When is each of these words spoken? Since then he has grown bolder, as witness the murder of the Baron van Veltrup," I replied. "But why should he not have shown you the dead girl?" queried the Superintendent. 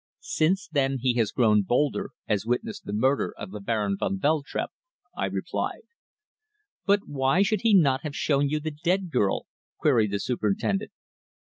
Since 0.33 0.67
then 0.67 0.97
he 1.01 1.13
has 1.17 1.31
grown 1.31 1.61
bolder, 1.61 2.09
as 2.27 2.43
witness 2.43 2.79
the 2.79 2.91
murder 2.91 3.35
of 3.37 3.51
the 3.51 3.59
Baron 3.59 3.97
van 3.99 4.17
Veltrup," 4.17 4.71
I 5.15 5.25
replied. 5.27 5.83
"But 6.87 7.01
why 7.07 7.43
should 7.43 7.61
he 7.61 7.75
not 7.75 8.01
have 8.01 8.15
shown 8.15 8.49
you 8.49 8.59
the 8.59 8.71
dead 8.71 9.11
girl?" 9.11 9.45
queried 9.77 10.09
the 10.09 10.19
Superintendent. 10.19 10.89